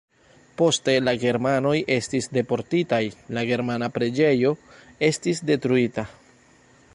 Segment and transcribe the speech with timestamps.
[0.59, 3.01] Poste la germanoj estis deportitaj,
[3.39, 4.55] la germana preĝejo
[5.11, 6.09] estis detruita.